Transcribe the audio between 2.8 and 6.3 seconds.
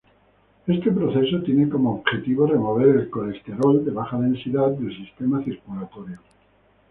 el colesterol de baja densidad del sistema circulatorio.